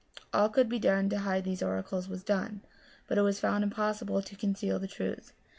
[0.33, 2.61] All that could be done to hide these oracles was done,
[3.07, 5.31] but it was found im possible to conceal the truth.